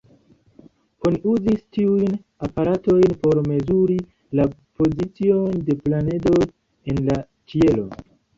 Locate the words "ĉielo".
7.55-7.89